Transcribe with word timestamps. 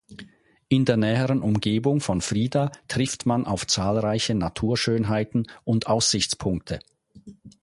In 0.67 0.85
der 0.85 0.97
näheren 0.97 1.43
Umgebung 1.43 1.99
von 2.01 2.21
Frieda 2.21 2.71
trifft 2.87 3.27
man 3.27 3.45
auf 3.45 3.67
zahlreiche 3.67 4.33
Naturschönheiten 4.33 5.45
und 5.63 5.85
Aussichtspunkte. 5.85 6.79